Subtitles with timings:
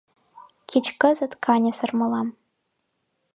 [0.69, 2.27] Кеч кызыт каньысыр мылам